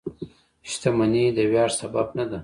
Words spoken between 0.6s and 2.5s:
•شتمني د ویاړ سبب نه ده.